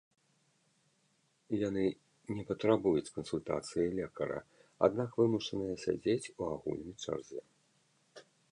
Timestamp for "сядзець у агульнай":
5.85-6.95